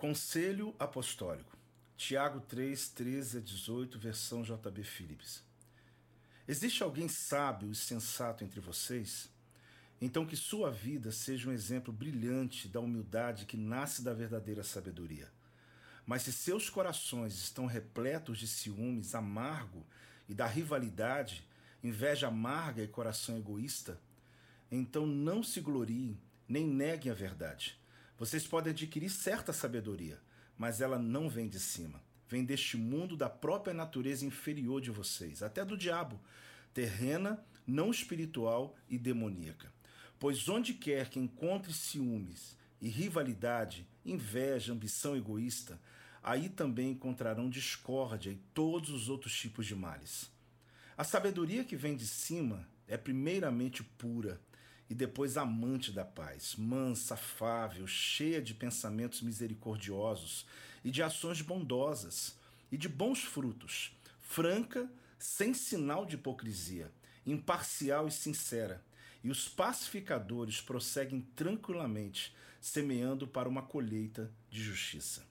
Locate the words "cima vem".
31.58-32.44